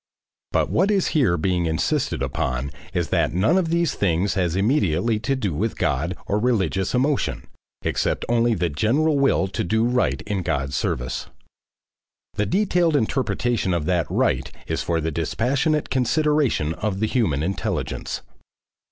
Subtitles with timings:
[0.51, 5.19] But what is here being insisted upon is that none of these things has immediately
[5.19, 7.45] to do with God or religious emotion,
[7.83, 11.27] except only the general will to do right in God's service.
[12.33, 18.23] The detailed interpretation of that "right" is for the dispassionate consideration of the human intelligence.